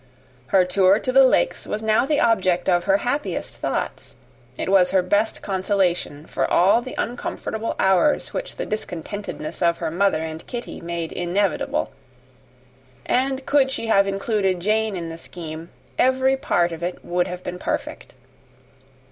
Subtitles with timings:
[0.47, 4.15] Her tour to the Lakes was now the object of her happiest thoughts:
[4.57, 9.91] it was her best consolation for all the uncomfortable hours which the discontentedness of her
[9.91, 11.91] mother and Kitty made inevitable;
[13.05, 15.69] and could she have included Jane in the scheme,
[15.99, 18.15] every part of it would have been perfect.